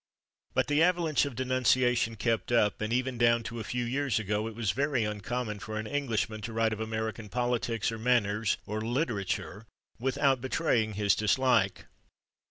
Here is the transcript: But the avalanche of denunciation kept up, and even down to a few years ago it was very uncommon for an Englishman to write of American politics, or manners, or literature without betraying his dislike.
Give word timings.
But 0.55 0.65
the 0.65 0.81
avalanche 0.81 1.25
of 1.25 1.35
denunciation 1.35 2.15
kept 2.15 2.51
up, 2.51 2.81
and 2.81 2.91
even 2.91 3.19
down 3.19 3.43
to 3.43 3.59
a 3.59 3.63
few 3.63 3.85
years 3.85 4.17
ago 4.17 4.47
it 4.47 4.55
was 4.55 4.71
very 4.71 5.03
uncommon 5.03 5.59
for 5.59 5.77
an 5.77 5.85
Englishman 5.85 6.41
to 6.41 6.53
write 6.53 6.73
of 6.73 6.79
American 6.79 7.29
politics, 7.29 7.91
or 7.91 7.99
manners, 7.99 8.57
or 8.65 8.81
literature 8.81 9.67
without 9.99 10.41
betraying 10.41 10.93
his 10.93 11.13
dislike. 11.13 11.85